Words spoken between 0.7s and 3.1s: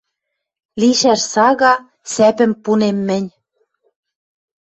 Лишӓш сага— сӓпӹм пунем